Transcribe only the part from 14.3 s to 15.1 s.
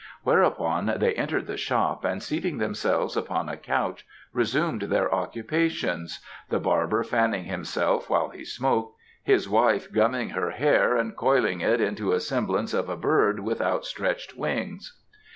wings.